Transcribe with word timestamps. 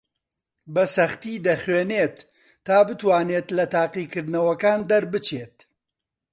بەسەختی 0.73 1.35
دەخوێنێت 1.45 2.17
تا 2.65 2.77
بتوانێت 2.87 3.47
لە 3.57 3.65
تاقیکردنەوەکان 3.75 4.79
دەربچێت. 4.89 5.57